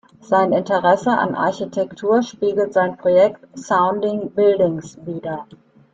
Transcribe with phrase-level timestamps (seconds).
[0.19, 5.45] Sein Interesse an Architektur spiegelt sein Projekt "Sounding Buildings" wider.